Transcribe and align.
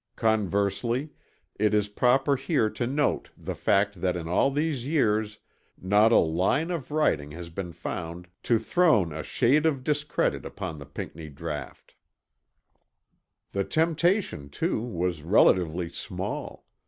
Conversely 0.15 1.11
it 1.59 1.75
is 1.75 1.87
proper 1.87 2.35
here 2.35 2.71
to 2.71 2.87
note 2.87 3.29
the 3.37 3.53
fact 3.53 4.01
that 4.01 4.15
in 4.15 4.27
all 4.27 4.49
these 4.49 4.83
years 4.87 5.37
not 5.79 6.11
a 6.11 6.17
line 6.17 6.71
of 6.71 6.89
writing 6.89 7.29
has 7.33 7.51
been 7.51 7.71
found 7.71 8.27
to 8.41 8.57
thrown 8.57 9.13
a 9.13 9.21
shade 9.21 9.67
of 9.67 9.83
discredit 9.83 10.43
upon 10.43 10.79
the 10.79 10.87
Pinckney 10.87 11.29
draught. 11.29 11.93
The 13.51 13.63
temptation, 13.63 14.49
too, 14.49 14.81
was 14.81 15.21
relatively 15.21 15.87
small. 15.89 16.65